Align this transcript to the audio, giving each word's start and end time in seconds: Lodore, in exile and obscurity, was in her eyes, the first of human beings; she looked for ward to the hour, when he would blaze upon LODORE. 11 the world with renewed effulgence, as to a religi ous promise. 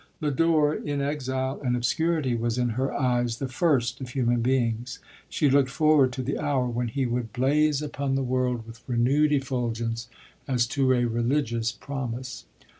Lodore, 0.19 0.73
in 0.73 0.99
exile 0.99 1.61
and 1.63 1.75
obscurity, 1.75 2.33
was 2.33 2.57
in 2.57 2.69
her 2.69 2.91
eyes, 2.91 3.37
the 3.37 3.47
first 3.47 4.01
of 4.01 4.09
human 4.09 4.41
beings; 4.41 4.97
she 5.29 5.47
looked 5.47 5.69
for 5.69 5.95
ward 5.97 6.11
to 6.13 6.23
the 6.23 6.39
hour, 6.39 6.65
when 6.65 6.87
he 6.87 7.05
would 7.05 7.31
blaze 7.31 7.83
upon 7.83 8.15
LODORE. 8.15 8.15
11 8.15 8.15
the 8.15 8.23
world 8.31 8.65
with 8.65 8.83
renewed 8.87 9.31
effulgence, 9.31 10.07
as 10.47 10.65
to 10.65 10.91
a 10.91 11.03
religi 11.03 11.55
ous 11.59 11.71
promise. 11.71 12.45